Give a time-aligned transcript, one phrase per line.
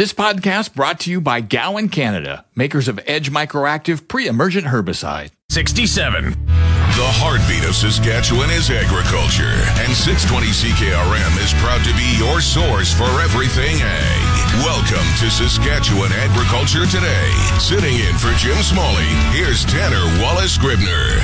[0.00, 5.28] This podcast brought to you by Gowan Canada, makers of Edge Microactive pre-emergent herbicide.
[5.50, 6.30] 67.
[6.96, 12.96] The heartbeat of Saskatchewan is agriculture, and 620 CKRM is proud to be your source
[12.96, 14.24] for everything ag.
[14.64, 17.28] Welcome to Saskatchewan Agriculture Today.
[17.60, 21.20] Sitting in for Jim Smalley, here's Tanner Wallace Scribner.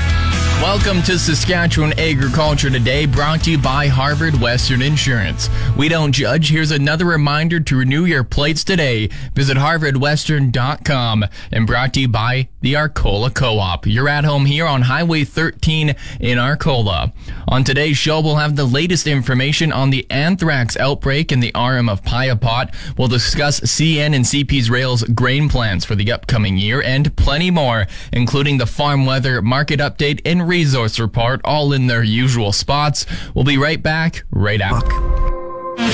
[0.63, 5.49] Welcome to Saskatchewan Agriculture Today, brought to you by Harvard Western Insurance.
[5.77, 6.51] We don't judge.
[6.51, 9.09] Here's another reminder to renew your plates today.
[9.35, 13.87] Visit harvardwestern.com and brought to you by the Arcola Co-op.
[13.87, 17.13] You're at home here on Highway 13 in Arcola.
[17.49, 21.89] On today's show, we'll have the latest information on the anthrax outbreak in the RM
[21.89, 22.75] of Piapot.
[22.99, 27.87] We'll discuss CN and CP's Rail's grain plans for the upcoming year and plenty more,
[28.13, 33.07] including the farm weather market update and resource report, all in their usual spots.
[33.35, 34.95] We'll be right back right after.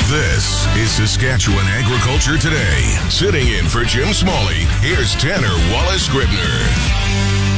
[0.09, 2.81] This is Saskatchewan Agriculture Today.
[3.09, 7.02] Sitting in for Jim Smalley, here's Tanner Wallace Scribner.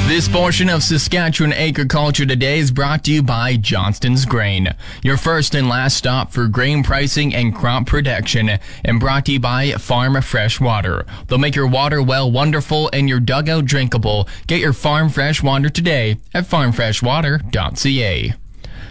[0.07, 4.69] This portion of Saskatchewan Agriculture Today is brought to you by Johnston's Grain,
[5.03, 9.41] your first and last stop for grain pricing and crop protection, and brought to you
[9.41, 11.07] by Farm Fresh Water.
[11.27, 14.29] They'll make your water well wonderful and your dugout drinkable.
[14.47, 18.35] Get your farm fresh water today at farmfreshwater.ca.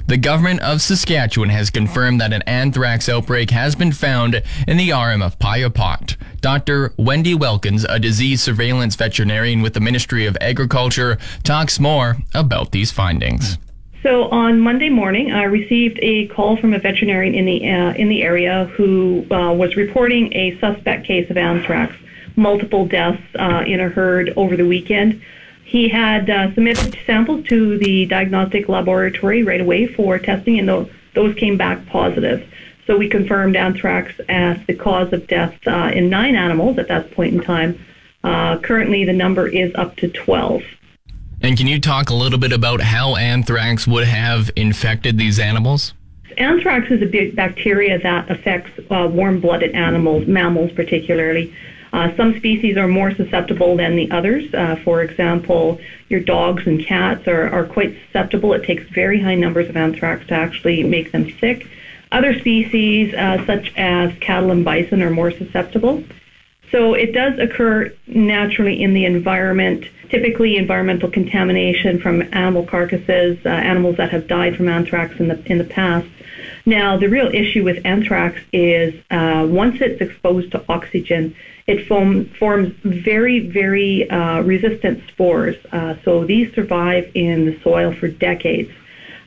[0.05, 4.91] The government of Saskatchewan has confirmed that an anthrax outbreak has been found in the
[4.91, 6.17] RM of Piapot.
[6.41, 6.93] Dr.
[6.97, 12.91] Wendy Wilkins, a disease surveillance veterinarian with the Ministry of Agriculture, talks more about these
[12.91, 13.57] findings.
[14.03, 18.09] So on Monday morning, I received a call from a veterinarian in the uh, in
[18.09, 21.95] the area who uh, was reporting a suspect case of anthrax,
[22.35, 25.21] multiple deaths uh, in a herd over the weekend.
[25.63, 30.89] He had uh, submitted samples to the diagnostic laboratory right away for testing, and those,
[31.15, 32.47] those came back positive.
[32.85, 37.11] So we confirmed anthrax as the cause of death uh, in nine animals at that
[37.11, 37.83] point in time.
[38.23, 40.63] Uh, currently, the number is up to 12.
[41.41, 45.93] And can you talk a little bit about how anthrax would have infected these animals?
[46.37, 51.53] Anthrax is a big bacteria that affects uh, warm-blooded animals, mammals particularly.
[51.93, 54.51] Uh, some species are more susceptible than the others.
[54.51, 58.53] Uh, for example, your dogs and cats are, are quite susceptible.
[58.53, 61.67] It takes very high numbers of anthrax to actually make them sick.
[62.11, 66.03] Other species, uh, such as cattle and bison, are more susceptible.
[66.71, 73.49] So it does occur naturally in the environment, typically environmental contamination from animal carcasses, uh,
[73.49, 76.07] animals that have died from anthrax in the, in the past.
[76.65, 81.35] Now, the real issue with anthrax is uh, once it's exposed to oxygen,
[81.67, 85.57] it form, forms very, very uh, resistant spores.
[85.71, 88.71] Uh, so these survive in the soil for decades.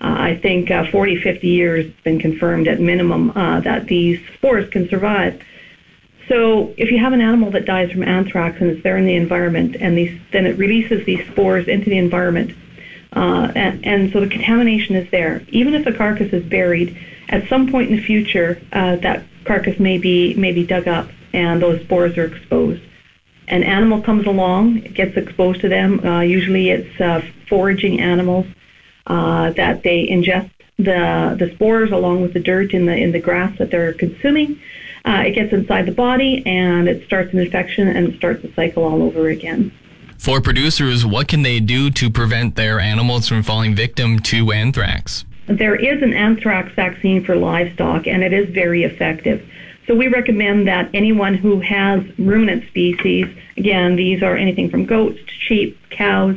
[0.01, 4.21] Uh, I think uh, 40, 50 years it's been confirmed at minimum uh, that these
[4.35, 5.43] spores can survive.
[6.29, 9.15] So if you have an animal that dies from anthrax and it's there in the
[9.15, 12.53] environment, and these, then it releases these spores into the environment,
[13.13, 15.43] and, and, so the contamination is there.
[15.49, 16.99] Even if the carcass is buried,
[17.29, 21.61] at some point in the future, that carcass may be may be dug up and
[21.63, 22.83] those spores are exposed.
[23.49, 26.05] An animal comes along, it gets exposed to them.
[26.05, 28.47] Uh, usually, it's uh, foraging animals
[29.07, 33.21] uh, that they ingest the the spores along with the dirt in the in the
[33.21, 34.59] grass that they're consuming.
[35.05, 38.53] Uh, it gets inside the body and it starts an infection and it starts the
[38.55, 39.71] cycle all over again.
[40.19, 45.25] For producers, what can they do to prevent their animals from falling victim to anthrax?
[45.47, 49.49] There is an anthrax vaccine for livestock, and it is very effective.
[49.87, 55.19] So we recommend that anyone who has ruminant species, again, these are anything from goats
[55.19, 56.37] to sheep, cows,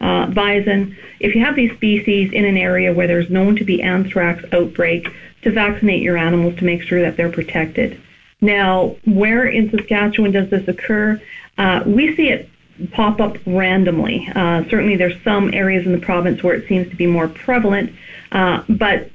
[0.00, 3.82] uh, bison, if you have these species in an area where there's known to be
[3.82, 5.08] anthrax outbreak,
[5.42, 7.98] to vaccinate your animals to make sure that they're protected.
[8.42, 11.20] Now, where in Saskatchewan does this occur?
[11.56, 12.48] Uh, we see it
[12.92, 14.28] pop up randomly.
[14.34, 17.92] Uh, certainly, there's some areas in the province where it seems to be more prevalent,
[18.32, 19.10] uh, but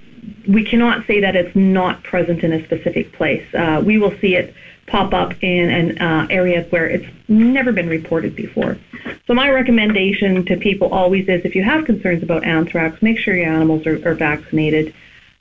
[0.47, 3.45] we cannot say that it's not present in a specific place.
[3.53, 4.53] Uh, we will see it
[4.87, 8.77] pop up in an uh, area where it's never been reported before.
[9.25, 13.35] So my recommendation to people always is if you have concerns about anthrax, make sure
[13.35, 14.93] your animals are, are vaccinated.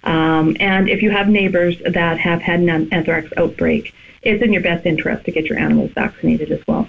[0.03, 4.62] Um, and if you have neighbors that have had an anthrax outbreak, it's in your
[4.62, 6.88] best interest to get your animals vaccinated as well.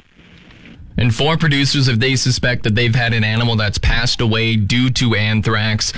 [0.98, 4.90] And for producers, if they suspect that they've had an animal that's passed away due
[4.92, 5.92] to anthrax,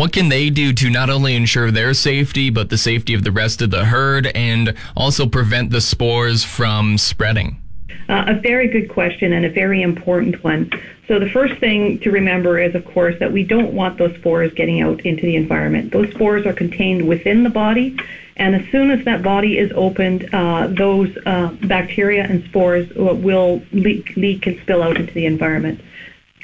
[0.00, 3.30] what can they do to not only ensure their safety, but the safety of the
[3.30, 7.60] rest of the herd and also prevent the spores from spreading?
[8.08, 10.70] Uh, a very good question and a very important one.
[11.06, 14.54] So, the first thing to remember is, of course, that we don't want those spores
[14.54, 15.92] getting out into the environment.
[15.92, 17.94] Those spores are contained within the body,
[18.36, 23.60] And as soon as that body is opened, uh, those uh, bacteria and spores will
[23.72, 25.82] leak, leak and spill out into the environment.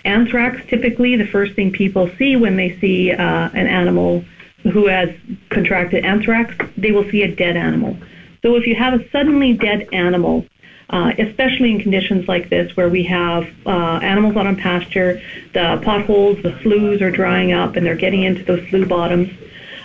[0.06, 4.24] Anthrax, typically, the first thing people see when they see uh, an animal
[4.62, 5.10] who has
[5.50, 7.96] contracted anthrax, they will see a dead animal.
[8.42, 10.44] So if you have a suddenly dead animal,
[10.90, 15.20] uh, especially in conditions like this where we have uh, animals out on pasture,
[15.52, 19.30] the potholes, the sloughs are drying up and they're getting into those slough bottoms,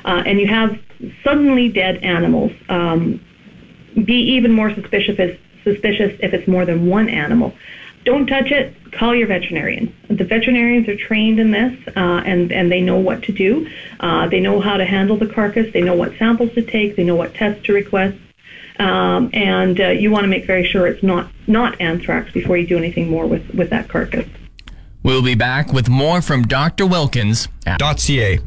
[0.06, 0.80] uh, and you have
[1.24, 3.20] suddenly dead animals, um,
[4.06, 7.54] be even more suspicious suspicious if it's more than one animal.
[8.04, 8.76] Don't touch it.
[8.92, 9.96] Call your veterinarian.
[10.10, 13.70] The veterinarians are trained in this, uh, and and they know what to do.
[14.00, 15.72] Uh, they know how to handle the carcass.
[15.72, 16.96] They know what samples to take.
[16.96, 18.18] They know what tests to request.
[18.80, 22.66] Um, and uh, you want to make very sure it's not not anthrax before you
[22.66, 24.28] do anything more with with that carcass.
[25.04, 26.86] We'll be back with more from Dr.
[26.86, 28.40] Wilkins at .ca.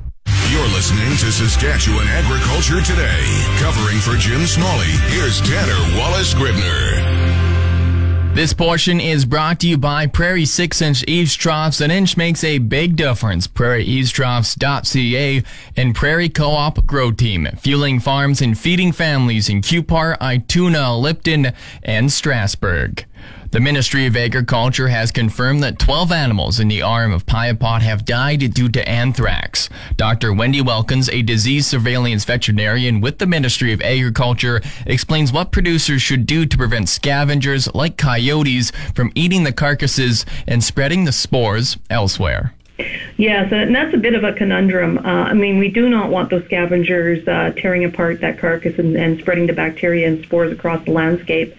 [0.50, 3.24] You're listening to Saskatchewan Agriculture Today.
[3.58, 7.03] Covering for Jim Smalley, here's Tanner Wallace Gribner.
[8.34, 11.80] This portion is brought to you by Prairie 6 inch eaves troughs.
[11.80, 13.46] An inch makes a big difference.
[13.46, 15.44] PrairieEavesTroughs.ca
[15.76, 21.52] and Prairie Co-op Grow Team, fueling farms and feeding families in Cupar, Ituna, Lipton,
[21.84, 23.06] and Strasbourg.
[23.54, 28.04] The Ministry of Agriculture has confirmed that 12 animals in the RM of Piapot have
[28.04, 29.68] died due to anthrax.
[29.96, 30.32] Dr.
[30.32, 36.26] Wendy Wilkins, a disease surveillance veterinarian with the Ministry of Agriculture, explains what producers should
[36.26, 42.54] do to prevent scavengers like coyotes from eating the carcasses and spreading the spores elsewhere.
[43.16, 44.98] Yes, and that's a bit of a conundrum.
[44.98, 48.96] Uh, I mean, we do not want those scavengers uh, tearing apart that carcass and,
[48.96, 51.54] and spreading the bacteria and spores across the landscape.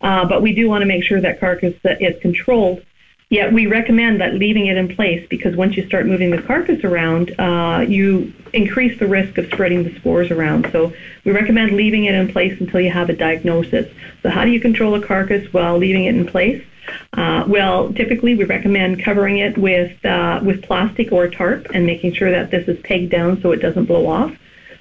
[0.00, 2.84] Uh, but we do want to make sure that carcass is controlled.
[3.30, 6.82] Yet we recommend that leaving it in place because once you start moving the carcass
[6.82, 10.68] around, uh, you increase the risk of spreading the spores around.
[10.72, 10.92] So
[11.24, 13.88] we recommend leaving it in place until you have a diagnosis.
[14.24, 16.64] So how do you control a carcass while leaving it in place?
[17.12, 22.14] Uh, well, typically we recommend covering it with uh, with plastic or tarp and making
[22.14, 24.32] sure that this is pegged down so it doesn't blow off.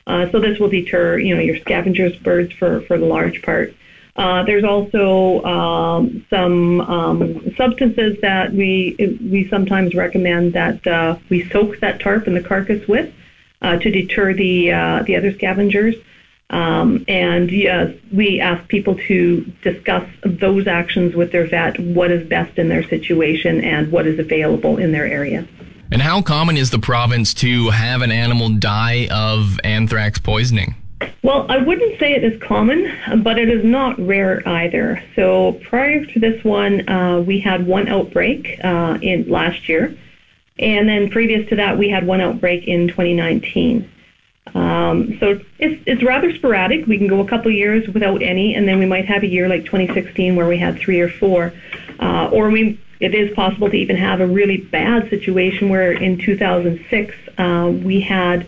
[0.07, 3.75] Uh, so this will deter, you know, your scavengers birds for for the large part.
[4.19, 8.93] Uh, there's also um, some um, substances that we
[9.31, 13.13] we sometimes recommend that uh, we soak that tarp and the carcass with
[13.61, 15.95] uh, to deter the uh, the other scavengers.
[16.49, 22.27] Um, and yes, we ask people to discuss those actions with their vet, what is
[22.27, 25.47] best in their situation and what is available in their area.
[25.93, 30.75] And how common is the province to have an animal die of anthrax poisoning?
[31.23, 32.91] Well, I wouldn't say it is common,
[33.23, 35.03] but it is not rare either.
[35.15, 39.95] So prior to this one, uh, we had one outbreak uh, in last year,
[40.57, 43.89] and then previous to that, we had one outbreak in 2019.
[44.55, 46.85] Um, so it's, it's rather sporadic.
[46.87, 49.47] We can go a couple years without any, and then we might have a year
[49.47, 51.53] like 2016 where we had three or four,
[51.99, 56.17] uh, or we it is possible to even have a really bad situation where in
[56.17, 58.45] 2006 uh, we had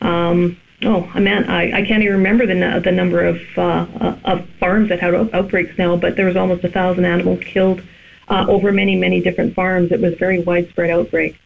[0.00, 4.16] um, oh, I mean, I, I can't even remember the the number of uh, uh,
[4.24, 7.82] of farms that had outbreaks now, but there was almost a thousand animals killed
[8.28, 9.92] uh, over many many different farms.
[9.92, 11.38] It was a very widespread outbreak.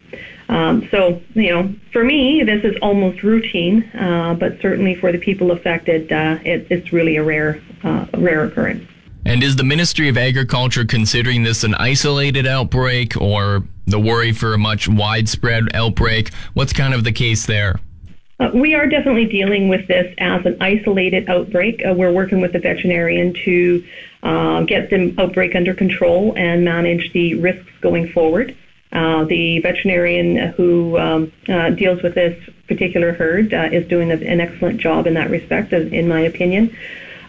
[0.49, 5.19] Um, so you know, for me, this is almost routine, uh, but certainly for the
[5.19, 8.89] people affected, uh, it, it's really a rare uh, a rare occurrence.
[9.25, 14.55] And is the Ministry of Agriculture considering this an isolated outbreak or the worry for
[14.55, 16.33] a much widespread outbreak?
[16.55, 17.81] What's kind of the case there?
[18.39, 21.83] Uh, we are definitely dealing with this as an isolated outbreak.
[21.87, 23.83] Uh, we're working with the veterinarian to
[24.23, 28.55] uh, get the outbreak under control and manage the risks going forward.
[28.93, 32.39] Uh, the veterinarian who um, uh, deals with this
[32.69, 36.75] particular herd uh, is doing an excellent job in that respect, in my opinion.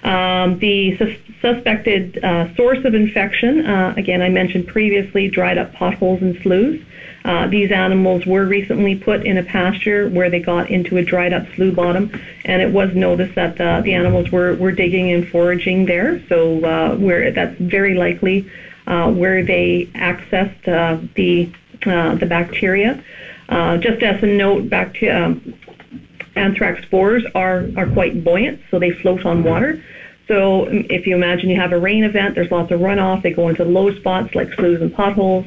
[0.03, 2.19] Um, the sus- suspected
[2.55, 6.81] source of infection, again, I mentioned previously, dried up potholes and sloughs.
[7.27, 11.33] Uh, these animals were recently put in a pasture where they got into a dried
[11.33, 12.09] up slough bottom,
[12.45, 16.25] and it was noticed that uh, the animals were, were digging and foraging there.
[16.29, 18.49] So uh, where that's very likely
[18.87, 21.51] uh, where they accessed uh, the
[21.85, 23.03] uh, the bacteria.
[23.49, 25.53] Uh, just as a note, bacteria, um,
[26.37, 29.83] anthrax spores are are quite buoyant, so they float on water.
[30.29, 33.21] So if you imagine you have a rain event, there's lots of runoff.
[33.21, 35.45] They go into low spots like sloughs and potholes.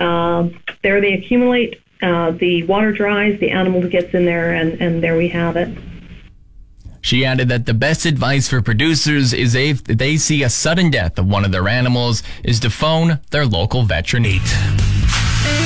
[0.00, 1.80] Um, there they accumulate.
[2.02, 5.68] Uh, the water dries, the animal gets in there, and, and there we have it.
[7.02, 11.18] She added that the best advice for producers is if they see a sudden death
[11.18, 14.89] of one of their animals is to phone their local veterinarian.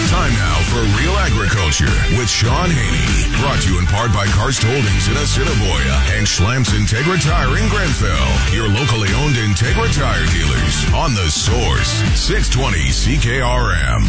[0.09, 3.27] Time now for Real Agriculture with Shaun Haney.
[3.43, 7.69] Brought to you in part by Karst Holdings in Assiniboia and Schlamps Integra Tire in
[7.69, 8.55] Grenfell.
[8.55, 11.91] Your locally owned Integra Tire dealers on the source.
[12.15, 12.79] 620
[13.19, 14.07] CKRM.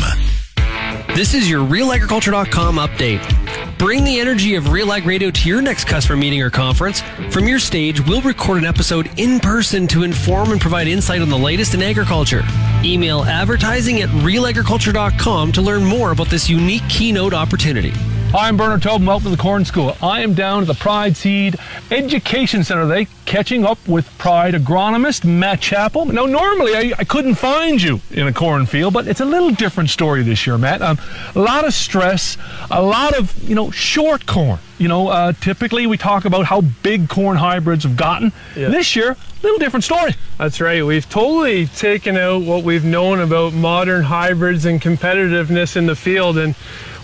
[1.16, 3.78] This is your RealAgriculture.com update.
[3.80, 7.02] Bring the energy of Real Ag Radio to your next customer meeting or conference.
[7.32, 11.30] From your stage, we'll record an episode in person to inform and provide insight on
[11.30, 12.44] the latest in agriculture.
[12.86, 17.94] Email advertising at realagriculture.com to learn more about this unique keynote opportunity.
[18.36, 19.08] I'm Bernard Tobin.
[19.08, 19.96] Welcome to the Corn School.
[20.02, 21.56] I am down at the Pride Seed
[21.90, 26.04] Education Center today, catching up with Pride agronomist Matt Chappell.
[26.04, 29.90] Now, normally I, I couldn't find you in a cornfield, but it's a little different
[29.90, 30.82] story this year, Matt.
[30.82, 31.00] Um,
[31.34, 32.38] a lot of stress,
[32.70, 34.60] a lot of you know short corn.
[34.80, 38.34] You know, uh, typically we talk about how big corn hybrids have gotten.
[38.54, 38.68] Yeah.
[38.68, 40.14] This year, little different story.
[40.38, 40.86] That's right.
[40.86, 46.38] We've totally taken out what we've known about modern hybrids and competitiveness in the field,
[46.38, 46.54] and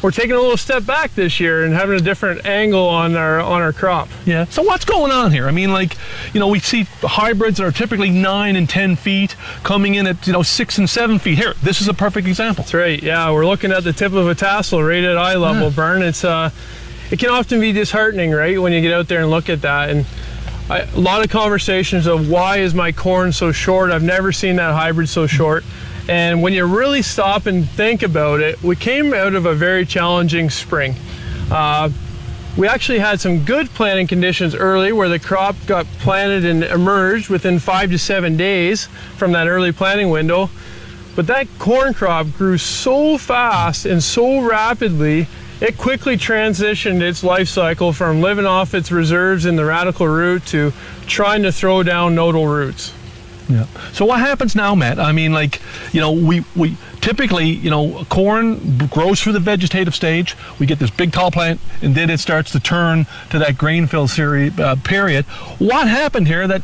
[0.02, 3.40] we're taking a little step back this year and having a different angle on our
[3.40, 4.10] on our crop.
[4.26, 4.46] Yeah.
[4.46, 5.48] So what's going on here?
[5.48, 5.96] I mean, like,
[6.34, 10.26] you know, we see hybrids that are typically nine and ten feet coming in at
[10.26, 11.38] you know six and seven feet.
[11.38, 12.64] Here, this is a perfect example.
[12.64, 13.02] That's right.
[13.02, 15.76] Yeah, we're looking at the tip of a tassel right at eye level, Yeah.
[15.76, 16.02] Bern.
[16.02, 16.50] It's uh,
[17.12, 19.90] it can often be disheartening, right, when you get out there and look at that.
[19.90, 20.06] And
[20.70, 23.92] I, a lot of conversations of why is my corn so short?
[23.92, 25.64] I've never seen that hybrid so short.
[26.12, 29.86] And when you really stop and think about it, we came out of a very
[29.86, 30.94] challenging spring.
[31.50, 31.90] Uh,
[32.58, 37.30] we actually had some good planting conditions early where the crop got planted and emerged
[37.30, 40.50] within five to seven days from that early planting window.
[41.16, 45.28] But that corn crop grew so fast and so rapidly,
[45.62, 50.46] it quickly transitioned its life cycle from living off its reserves in the radicle root
[50.48, 50.74] to
[51.08, 52.92] trying to throw down nodal roots.
[53.50, 53.66] Yeah.
[53.92, 55.00] So what happens now, Matt?
[55.00, 59.96] I mean, like, you know, we we typically, you know, corn grows through the vegetative
[59.96, 60.38] stage.
[60.60, 63.88] We get this big tall plant, and then it starts to turn to that grain
[63.88, 65.26] fill series uh, period.
[65.60, 66.62] What happened here that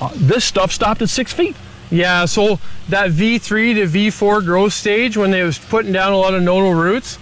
[0.00, 1.56] uh, this stuff stopped at six feet?
[1.90, 2.58] Yeah, so
[2.88, 6.72] that V3 to V4 growth stage, when they was putting down a lot of nodal
[6.72, 7.18] roots,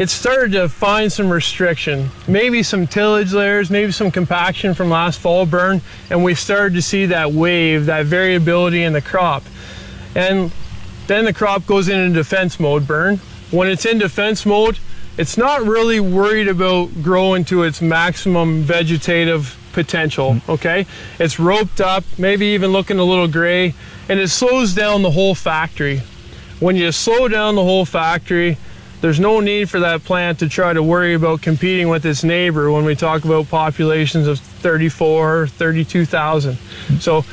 [0.00, 5.20] it started to find some restriction, maybe some tillage layers, maybe some compaction from last
[5.20, 9.42] fall Bern, and we started to see that wave, that variability in the crop.
[10.14, 10.52] And
[11.06, 13.18] then the crop goes into defense mode burn.
[13.50, 14.78] When it's in defense mode,
[15.18, 20.50] it's not really worried about growing to its maximum vegetative potential, hmm.
[20.52, 20.86] okay?
[21.18, 23.74] It's roped up, maybe even looking a little gray,
[24.08, 26.00] and it slows down the whole factory.
[26.58, 28.56] When you slow down the whole factory,
[29.00, 32.70] there's no need for that plant to try to worry about competing with its neighbor
[32.70, 36.58] when we talk about populations of 34, 32,000.
[36.98, 37.24] So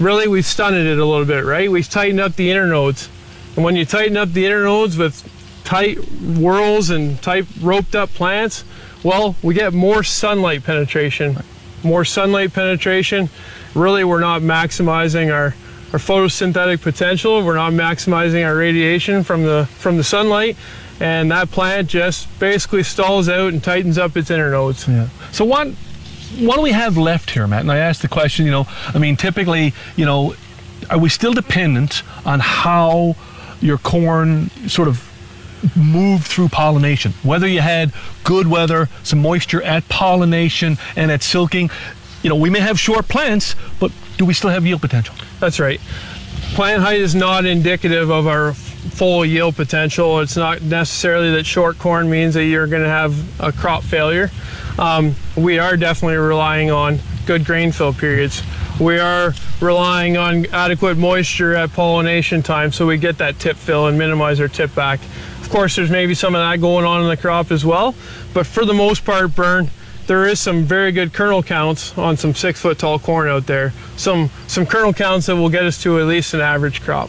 [0.00, 1.70] really we've stunted it a little bit, right?
[1.70, 3.08] We've tightened up the internodes.
[3.54, 5.28] And when you tighten up the internodes with
[5.64, 8.64] tight whorls and tight roped up plants,
[9.04, 11.36] well, we get more sunlight penetration.
[11.84, 13.28] More sunlight penetration.
[13.74, 15.54] Really, we're not maximizing our,
[15.92, 17.44] our photosynthetic potential.
[17.44, 20.56] We're not maximizing our radiation from the from the sunlight.
[21.02, 24.86] And that plant just basically stalls out and tightens up its internodes.
[24.86, 25.08] Yeah.
[25.32, 25.66] So what
[26.38, 27.62] what do we have left here, Matt?
[27.62, 30.36] And I asked the question, you know, I mean, typically, you know,
[30.88, 33.16] are we still dependent on how
[33.60, 35.02] your corn sort of
[35.76, 37.14] moved through pollination?
[37.24, 37.92] Whether you had
[38.22, 41.68] good weather, some moisture at pollination and at silking,
[42.22, 45.16] you know, we may have short plants, but do we still have yield potential?
[45.40, 45.80] That's right.
[46.54, 48.54] Plant height is not indicative of our
[48.90, 50.20] full yield potential.
[50.20, 54.30] It's not necessarily that short corn means that you're going to have a crop failure.
[54.78, 58.42] Um, we are definitely relying on good grain fill periods.
[58.80, 63.86] We are relying on adequate moisture at pollination time so we get that tip fill
[63.86, 65.00] and minimize our tip back.
[65.40, 67.94] Of course, there's maybe some of that going on in the crop as well,
[68.34, 69.70] but for the most part, Bern,
[70.06, 73.72] there is some very good kernel counts on some six foot tall corn out there.
[73.96, 77.08] Some some kernel counts that will get us to at least an average crop.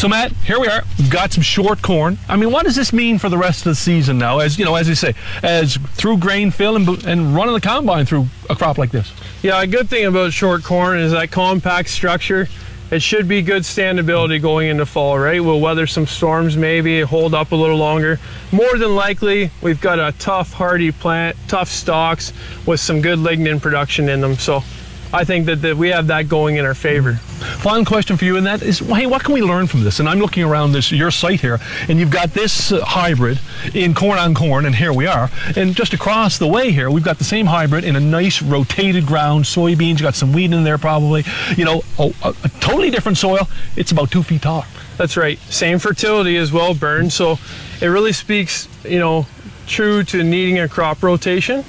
[0.00, 0.82] So Matt, here we are.
[0.98, 2.16] We've got some short corn.
[2.26, 4.38] I mean, what does this mean for the rest of the season now?
[4.38, 8.06] As you know, as you say, as through grain fill and, and running the combine
[8.06, 9.12] through a crop like this.
[9.42, 12.48] Yeah, a good thing about short corn is that compact structure.
[12.90, 15.44] It should be good standability going into fall, right?
[15.44, 18.18] We'll weather some storms, maybe hold up a little longer.
[18.52, 22.32] More than likely, we've got a tough, hardy plant, tough stalks
[22.64, 24.36] with some good lignin production in them.
[24.36, 24.64] So
[25.12, 27.14] I think that, that we have that going in our favor.
[27.14, 29.98] Final question for you, and that is, hey, what can we learn from this?
[29.98, 33.40] And I'm looking around this your site here, and you've got this uh, hybrid
[33.74, 35.30] in corn on corn, and here we are.
[35.56, 39.06] And just across the way here, we've got the same hybrid in a nice rotated
[39.06, 39.98] ground, soybeans.
[39.98, 41.24] You got some wheat in there, probably.
[41.56, 43.48] You know, a, a, a totally different soil.
[43.76, 44.64] It's about two feet tall.
[44.96, 45.38] That's right.
[45.48, 47.10] Same fertility as well, Bern.
[47.10, 47.38] So
[47.80, 49.26] it really speaks, you know,
[49.66, 51.64] true to needing a crop rotation,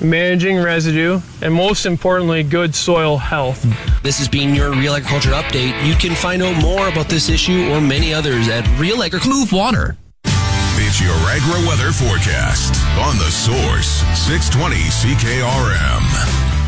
[0.00, 3.62] managing residue, and most importantly, good soil health.
[4.02, 5.86] This has been your Real Agriculture Update.
[5.86, 9.36] You can find out more about this issue or many others at Real Agriculture.
[9.36, 9.96] Move water.
[10.78, 16.55] It's your agri weather forecast on the source 620 CKRM.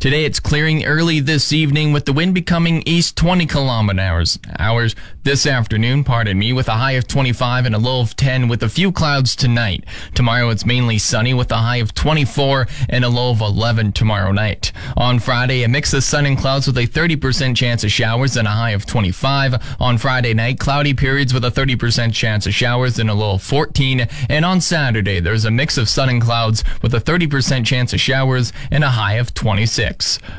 [0.00, 5.44] Today it's clearing early this evening with the wind becoming east 20 kilometers hours this
[5.44, 8.68] afternoon, pardon me, with a high of 25 and a low of 10 with a
[8.68, 9.82] few clouds tonight.
[10.14, 14.30] Tomorrow it's mainly sunny with a high of 24 and a low of 11 tomorrow
[14.30, 14.70] night.
[14.96, 18.46] On Friday, a mix of sun and clouds with a 30% chance of showers and
[18.46, 19.76] a high of 25.
[19.80, 23.42] On Friday night, cloudy periods with a 30% chance of showers and a low of
[23.42, 24.06] 14.
[24.28, 27.98] And on Saturday, there's a mix of sun and clouds with a 30% chance of
[27.98, 29.87] showers and a high of 26.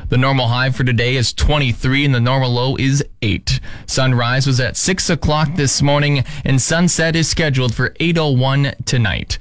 [0.08, 3.60] The normal high for today is 23 and the normal low is 8.
[3.86, 9.38] Sunrise was at 6 o'clock this morning and sunset is scheduled for 8.01 tonight.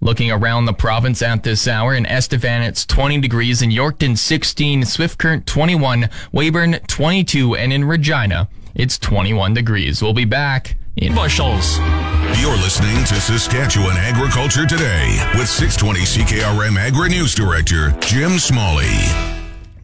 [0.00, 4.84] Looking around the province at this hour, in Estevan it's 20 degrees, in Yorkton 16,
[4.84, 10.02] Swift Current 21, Weyburn 22, and in Regina it's 21 degrees.
[10.02, 11.78] We'll be back in bushels.
[12.40, 19.31] You're listening to Saskatchewan Agriculture Today with 620 CKRM Agri News Director Jim Smalley.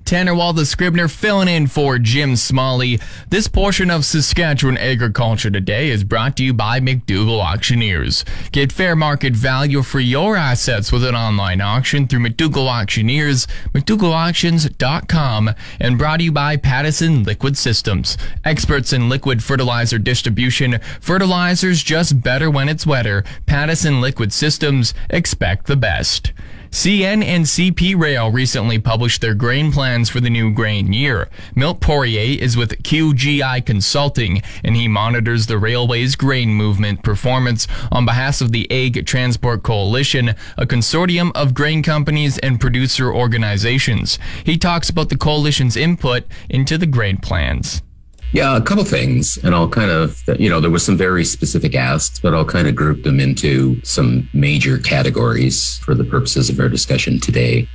[0.09, 2.99] Tanner the Scribner, filling in for Jim Smalley.
[3.29, 8.25] This portion of Saskatchewan Agriculture Today is brought to you by McDougall Auctioneers.
[8.51, 15.51] Get fair market value for your assets with an online auction through McDougall Auctioneers, McDougallAuctions.com,
[15.79, 18.17] and brought to you by Pattison Liquid Systems.
[18.47, 20.79] Experts in liquid fertilizer distribution.
[21.03, 23.25] Fertilizers just better when it's wetter.
[23.45, 24.95] Pattison Liquid Systems.
[25.11, 26.33] Expect the best.
[26.71, 31.29] CN and CP Rail recently published their grain plans for the new grain year.
[31.55, 38.05] Milt Poirier is with QGI Consulting, and he monitors the railway's grain movement performance on
[38.05, 44.19] behalf of the Ag Transport Coalition, a consortium of grain companies and producer organizations.
[44.45, 47.83] He talks about the coalition's input into the grain plans.
[48.33, 49.39] Yeah, a couple things.
[49.39, 52.69] And I'll kind of, you know, there was some very specific asks, but I'll kind
[52.69, 57.69] of group them into some major categories for the purposes of our discussion today.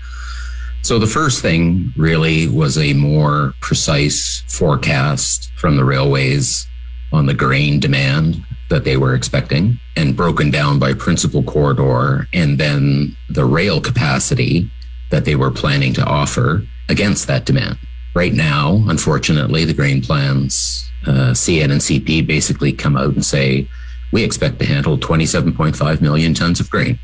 [0.84, 6.68] So the first thing really was a more precise forecast from the railways
[7.12, 12.60] on the grain demand that they were expecting and broken down by principal corridor and
[12.60, 14.70] then the rail capacity
[15.10, 17.78] that they were planning to offer against that demand.
[18.15, 23.67] Right now, unfortunately, the grain plans, uh, CN and CP basically come out and say,
[24.12, 26.99] we expect to handle 27.5 million tons of grain.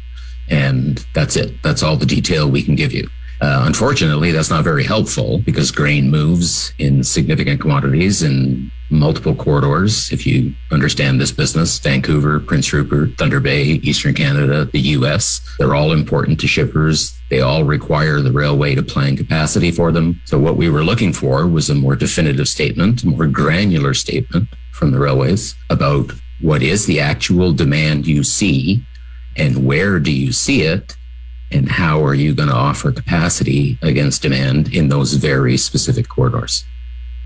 [0.49, 1.61] And that's it.
[1.63, 3.07] That's all the detail we can give you.
[3.41, 10.11] Uh, unfortunately, that's not very helpful because grain moves in significant quantities in multiple corridors.
[10.11, 15.75] If you understand this business, Vancouver, Prince Rupert, Thunder Bay, Eastern Canada, the US, they're
[15.75, 17.17] all important to shippers.
[17.29, 20.21] They all require the railway to plan capacity for them.
[20.25, 24.49] So what we were looking for was a more definitive statement, a more granular statement
[24.71, 28.83] from the railways about what is the actual demand you see
[29.35, 30.95] and where do you see it
[31.51, 36.63] and how are you going to offer capacity against demand in those very specific corridors.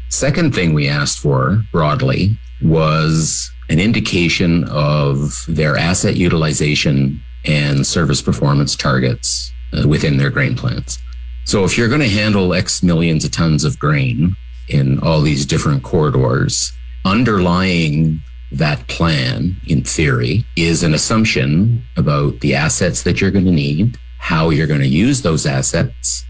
[0.10, 8.22] Second thing we asked for broadly was an indication of their asset utilization and service
[8.22, 11.00] performance targets uh, within their grain plans.
[11.46, 14.36] So if you're going to handle X millions of tons of grain
[14.70, 16.72] in all these different corridors,
[17.06, 23.52] underlying that plan in theory is an assumption about the assets that you're going to
[23.52, 26.24] need, how you're going to use those assets,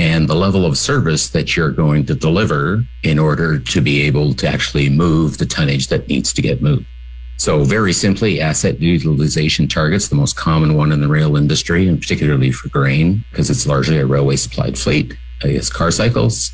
[0.00, 4.32] and the level of service that you're going to deliver in order to be able
[4.32, 6.86] to actually move the tonnage that needs to get moved.
[7.36, 12.00] So very simply, asset utilization targets, the most common one in the rail industry, and
[12.00, 16.50] particularly for grain, because it's largely a railway supplied fleet, is car cycles.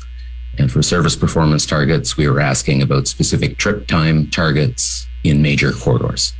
[0.57, 5.71] And for service performance targets, we were asking about specific trip time targets in major
[5.71, 6.33] corridors.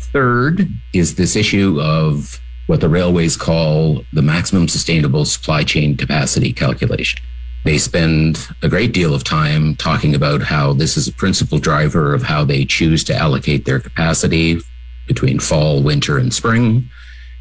[0.00, 6.52] third is this issue of what the railways call the maximum sustainable supply chain capacity
[6.52, 7.20] calculation.
[7.64, 12.14] They spend a great deal of time talking about how this is a principal driver
[12.14, 14.60] of how they choose to allocate their capacity
[15.08, 16.88] between fall, winter, and spring.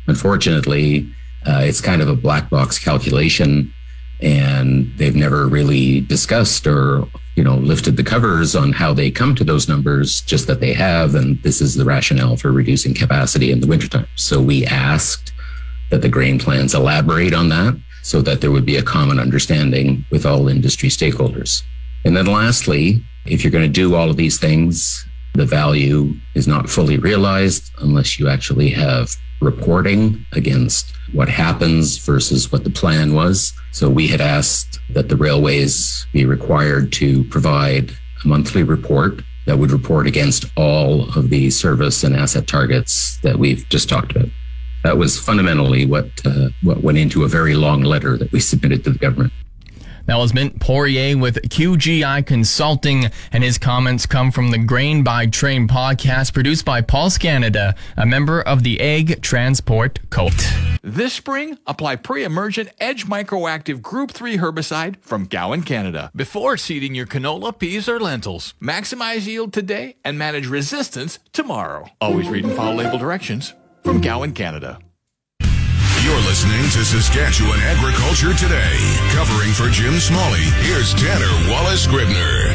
[0.08, 1.08] Unfortunately,
[1.46, 3.72] uh, it's kind of a black box calculation,
[4.22, 9.36] and they've never really discussed or you know lifted the covers on how they come
[9.36, 10.22] to those numbers.
[10.22, 14.08] Just that they have, and this is the rationale for reducing capacity in the wintertime.
[14.16, 15.32] So we asked
[15.90, 20.06] that the grain plans elaborate on that so that there would be a common understanding
[20.12, 21.64] with all industry stakeholders.
[22.06, 26.48] And then lastly, if you're going to do all of these things, the value is
[26.48, 33.14] not fully realized unless you actually have reporting against what happens versus what the plan
[33.14, 33.54] was.
[33.72, 37.92] So we had asked that the railways be required to provide
[38.24, 43.40] a monthly report that would report against all of the service and asset targets that
[43.40, 44.30] we've just talked about.
[44.84, 48.84] That was fundamentally what uh, what went into a very long letter that we submitted
[48.84, 49.34] to the government.
[50.10, 55.28] That was Milt Poirier with QGI Consulting, and his comments come from the Grain by
[55.28, 60.34] Train podcast produced by Pulse Canada, a member of the Ag Transport Cult.
[60.82, 67.06] This spring, apply pre-emergent Edge Microactive Group 3 herbicide from Gowan, Canada, before seeding your
[67.06, 68.56] canola, peas, or lentils.
[68.60, 71.88] Maximize yield today and manage resistance tomorrow.
[72.02, 74.80] Always read and follow label directions from Gowan, Canada.
[76.10, 78.98] You're listening to Saskatchewan Agriculture Today.
[79.12, 82.48] Covering for Jim Smalley, here's Tanner Wallace Gribner.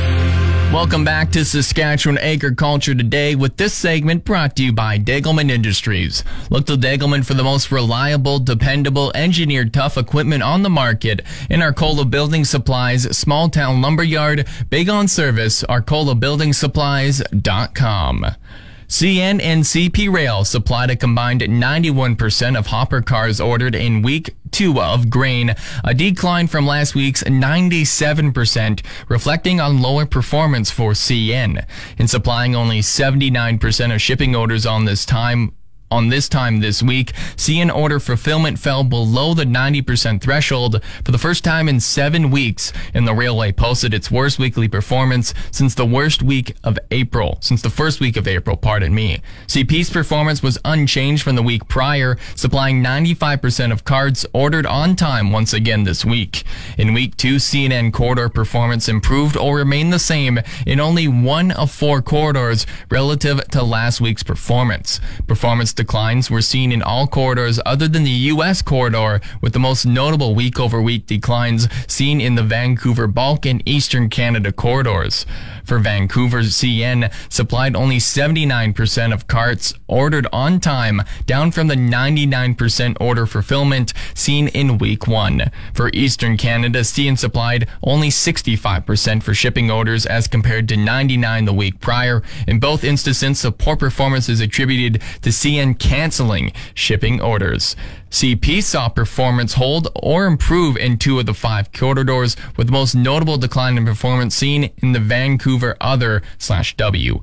[0.73, 6.25] Welcome back to Saskatchewan Agriculture Today with this segment brought to you by Degelman Industries.
[6.51, 11.63] Look to Degelman for the most reliable, dependable, engineered tough equipment on the market in
[11.63, 18.27] Arcola Building Supplies, Small Town Lumberyard, big on service, arcolabuildingsupplies.com.
[18.89, 24.81] CN and CP Rail supplied a combined 91% of hopper cars ordered in week two
[24.81, 31.67] of grain, a decline from last week's 97%, reflecting on lower performance for CN.
[31.99, 35.53] In supplying only 79% of shipping orders on this time,
[35.95, 41.19] on this time this week, CN order fulfillment fell below the 90% threshold for the
[41.19, 45.87] first time in seven weeks, and the railway posted its worst weekly performance since the
[45.87, 49.23] worst week of April, since the first week of April, pardon me.
[49.47, 55.31] CP's performance was unchanged from the week prior, supplying 95% of cards ordered on time
[55.31, 56.43] once again this week.
[56.77, 61.71] In week two, CNN corridor performance improved or remained the same in only one of
[61.71, 65.01] four corridors relative to last week's performance.
[65.29, 68.63] Performance declines were seen in all corridors other than the U.S.
[68.63, 73.63] corridor, with the most notable week over week declines seen in the Vancouver bulk and
[73.67, 75.27] Eastern Canada corridors.
[75.63, 82.97] For Vancouver, CN supplied only 79% of carts ordered on time, down from the 99%
[82.99, 85.51] order fulfillment seen in week one.
[85.75, 91.53] For Eastern Canada, CN supplied only 65% for shipping orders as compared to 99 the
[91.53, 92.23] week prior.
[92.47, 97.77] In both instances, the poor performance is attributed to CN canceling shipping orders.
[98.11, 102.95] CP saw performance hold or improve in two of the five corridors, with the most
[102.95, 107.21] notable decline in performance seen in the Vancouver Other slash W.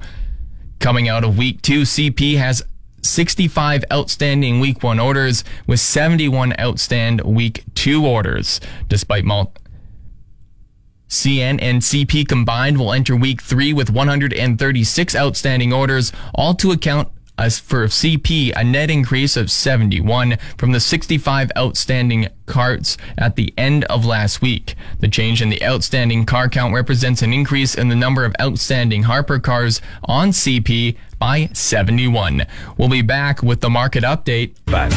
[0.80, 2.64] Coming out of week two, CP has
[3.04, 9.54] 65 outstanding week one orders with 71 outstand week two orders, despite mul-
[11.12, 17.10] CN and CP combined will enter week three with 136 outstanding orders, all to account
[17.42, 23.52] as for CP, a net increase of 71 from the 65 outstanding carts at the
[23.58, 24.76] end of last week.
[25.00, 29.04] The change in the outstanding car count represents an increase in the number of outstanding
[29.04, 32.46] hopper cars on CP by 71.
[32.78, 34.54] We'll be back with the market update.
[34.66, 34.90] Bye.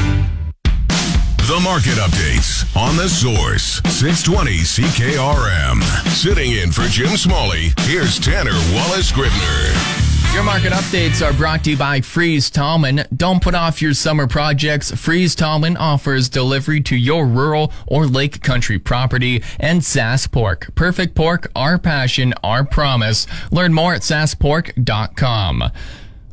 [1.47, 5.83] The market updates on the source 620 CKRM.
[6.09, 10.04] Sitting in for Jim Smalley, here's Tanner Wallace Gribner.
[10.35, 13.05] Your market updates are brought to you by Freeze Tallman.
[13.17, 14.91] Don't put off your summer projects.
[14.91, 20.75] Freeze Tallman offers delivery to your rural or lake country property and Sask Pork.
[20.75, 23.29] Perfect pork, our passion, our promise.
[23.53, 25.71] Learn more at saskpork.com.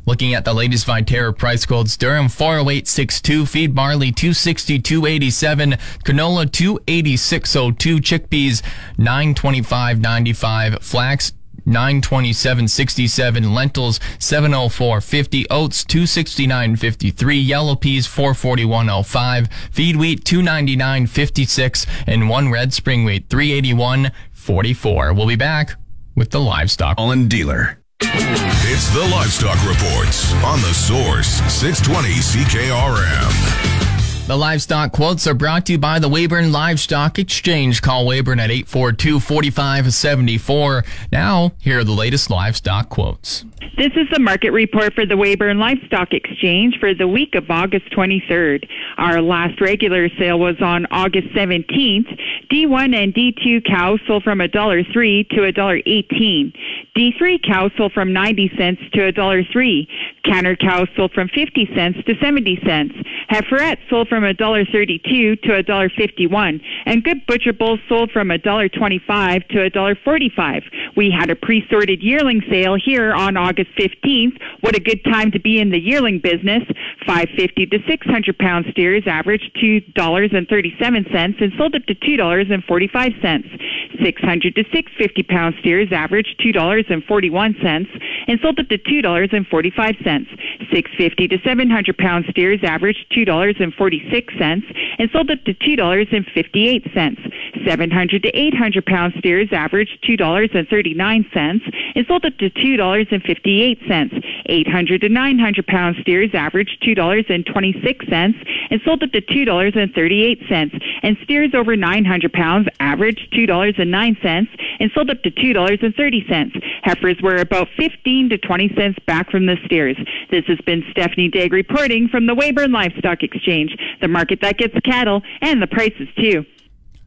[0.04, 8.62] Looking at the latest Viterra price quotes, Durum 40862, feed barley 262.87, canola 286.02, chickpeas
[8.98, 11.32] 925.95, flax
[11.66, 23.04] 927.67 lentils 704.50 oats 269.53 yellow peas 441.05 feed wheat 299.56 and one red spring
[23.04, 25.76] wheat 381.44 we'll be back
[26.14, 26.98] with the livestock.
[27.00, 27.78] In dealer.
[28.00, 33.91] It's the Livestock Reports on the Source 620 CKRM.
[34.28, 37.82] The livestock quotes are brought to you by the Weyburn Livestock Exchange.
[37.82, 40.86] Call Weyburn at 842-4574.
[41.10, 43.44] Now, here are the latest livestock quotes.
[43.76, 47.90] This is the market report for the Weyburn Livestock Exchange for the week of August
[47.90, 48.68] 23rd.
[48.96, 52.16] Our last regular sale was on August 17th.
[52.48, 56.52] D1 and D2 cows sold from $1.03 to $1.18.
[56.96, 59.88] D3 cows sold from 90 cents to $1.03.
[60.24, 62.94] Canner cows sold from 50 cents to 70 cents.
[63.32, 66.60] Heiferettes sold from $1.32 to $1.51.
[66.84, 70.62] And good butcher bulls sold from $1.25 to $1.45.
[70.96, 74.38] We had a pre-sorted yearling sale here on August 15th.
[74.60, 76.62] What a good time to be in the yearling business.
[77.06, 83.58] 550 to 600 pound steers averaged $2.37 and sold up to $2.45.
[84.02, 87.86] 600 to 650 pound steers averaged $2.41
[88.28, 90.26] and sold up to $2.45.
[90.72, 94.62] 650 to 700 pound steers averaged $2.46
[94.98, 97.66] and sold up to $2.58.
[97.66, 101.60] 700 to 800 pound steers averaged $2.39
[101.94, 104.24] and sold up to $2.58.
[104.46, 108.34] 800 to 900 pound steers averaged $2.26
[108.70, 110.80] and sold up to $2.38.
[111.02, 114.48] And steers over 900 pounds averaged $2.09
[114.82, 116.62] and sold up to $2.30.
[116.82, 119.96] Heifers were about 15 to 20 cents back from the steers.
[120.30, 124.74] This has been Stephanie Digg reporting from the Weyburn Livestock Exchange, the market that gets
[124.80, 126.44] cattle and the prices too.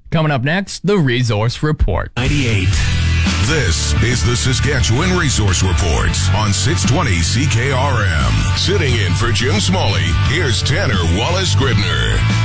[0.10, 2.12] Coming up next, the Resource Report.
[2.16, 2.70] 98.
[3.48, 8.58] This is the Saskatchewan Resource Report on 620 CKRM.
[8.58, 12.45] Sitting in for Jim Smalley, here's Tanner Wallace Scribner.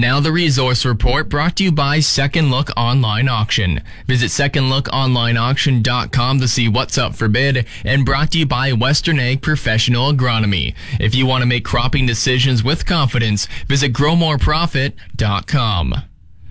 [0.00, 3.82] Now the resource report brought to you by Second Look Online Auction.
[4.06, 9.42] Visit secondlookonlineauction.com to see what's up for bid and brought to you by Western Ag
[9.42, 10.74] Professional Agronomy.
[10.98, 16.09] If you want to make cropping decisions with confidence, visit growmoreprofit.com.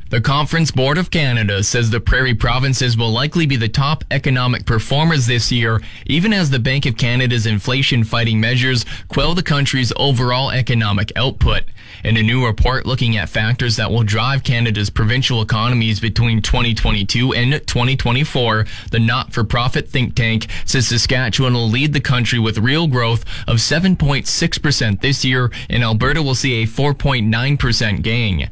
[0.10, 4.66] The Conference Board of Canada says the prairie provinces will likely be the top economic
[4.66, 9.94] performers this year, even as the Bank of Canada's inflation fighting measures quell the country's
[9.98, 11.66] overall economic output.
[12.04, 17.34] In a new report looking at factors that will drive Canada's provincial economies between 2022
[17.36, 23.24] and 2024, the not-for-profit think tank says Saskatchewan will lead the country with real growth
[23.48, 28.50] of 7.6% this year, and Alberta will see a 4.9% gain.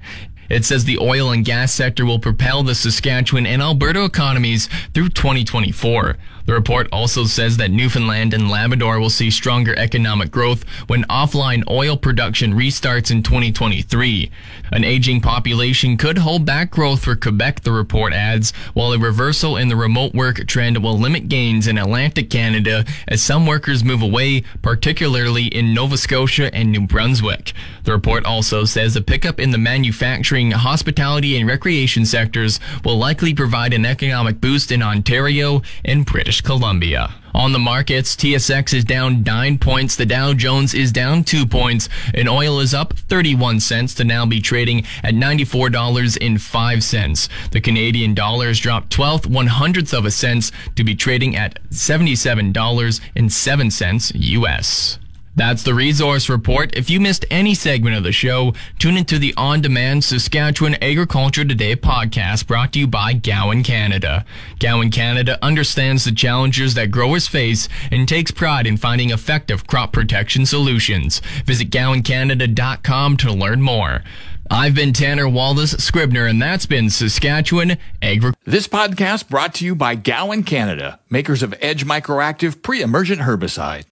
[0.50, 5.10] It says the oil and gas sector will propel the Saskatchewan and Alberta economies through
[5.10, 6.18] 2024.
[6.48, 11.70] The report also says that Newfoundland and Labrador will see stronger economic growth when offline
[11.70, 14.32] oil production restarts in 2023.
[14.72, 19.58] An aging population could hold back growth for Quebec, the report adds, while a reversal
[19.58, 24.02] in the remote work trend will limit gains in Atlantic Canada as some workers move
[24.02, 27.52] away, particularly in Nova Scotia and New Brunswick.
[27.84, 33.34] The report also says a pickup in the manufacturing, hospitality, and recreation sectors will likely
[33.34, 37.13] provide an economic boost in Ontario and British Columbia.
[37.34, 41.88] On the markets, TSX is down 9 points, the Dow Jones is down 2 points,
[42.13, 47.30] and oil is up 31 cents to now be trading at $94.05.
[47.52, 51.60] The Canadian dollar has dropped 12 one hundredths of a cent to be trading at
[51.69, 55.00] $77.07 US.
[55.38, 56.76] That's the resource report.
[56.76, 61.76] If you missed any segment of the show, tune into the on-demand Saskatchewan Agriculture Today
[61.76, 64.26] podcast brought to you by Gowan Canada.
[64.58, 69.93] Gowan Canada understands the challenges that growers face and takes pride in finding effective crop
[69.93, 71.19] protection solutions.
[71.45, 74.04] Visit gowancanada.com to learn more.
[74.50, 78.34] I've been Tanner Wallace Scribner, and that's been Saskatchewan Agri.
[78.45, 83.84] This podcast brought to you by Gowan Canada, makers of Edge Microactive pre-emergent herbicide.